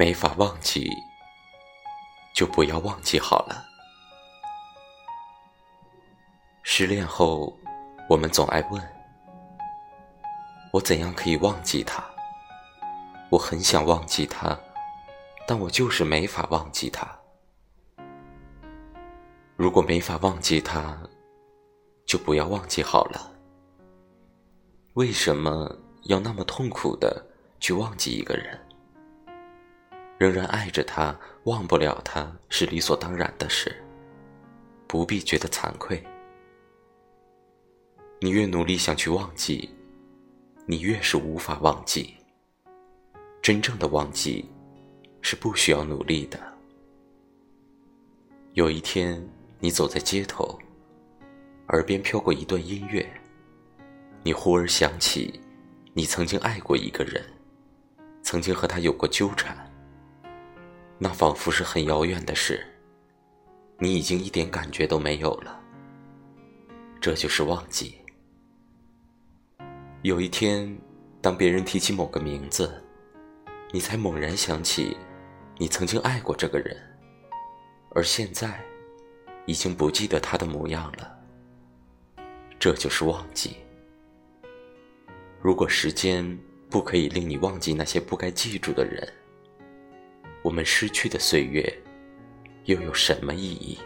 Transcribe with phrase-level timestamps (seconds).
[0.00, 0.90] 没法忘记，
[2.34, 3.66] 就不要忘记好了。
[6.62, 7.54] 失恋后，
[8.08, 8.82] 我们总爱问：
[10.72, 12.02] 我怎样可以忘记他？
[13.28, 14.58] 我很想忘记他，
[15.46, 17.06] 但我就是没法忘记他。
[19.54, 20.98] 如果没法忘记他，
[22.06, 23.30] 就不要忘记好了。
[24.94, 27.22] 为什么要那么痛苦的
[27.60, 28.58] 去忘记一个人？
[30.20, 33.74] 仍然爱着他，忘不了他是理所当然的事，
[34.86, 35.98] 不必觉得惭愧。
[38.20, 39.70] 你越努力想去忘记，
[40.66, 42.14] 你越是无法忘记。
[43.40, 44.46] 真正的忘记，
[45.22, 46.38] 是不需要努力的。
[48.52, 49.26] 有一天，
[49.58, 50.58] 你走在街头，
[51.68, 53.10] 耳边飘过一段音乐，
[54.22, 55.40] 你忽而想起，
[55.94, 57.24] 你曾经爱过一个人，
[58.22, 59.66] 曾经和他有过纠缠。
[61.02, 62.62] 那仿佛是很遥远的事，
[63.78, 65.58] 你已经一点感觉都没有了。
[67.00, 67.94] 这就是忘记。
[70.02, 70.78] 有一天，
[71.22, 72.84] 当别人提起某个名字，
[73.72, 74.94] 你才猛然想起，
[75.56, 76.76] 你曾经爱过这个人，
[77.94, 78.62] 而现在，
[79.46, 81.18] 已经不记得他的模样了。
[82.58, 83.56] 这就是忘记。
[85.40, 89.10] 如果时间不可以令你忘记那些不该记住的人，
[90.42, 91.72] 我们失去的岁月，
[92.64, 93.78] 又有什么意义？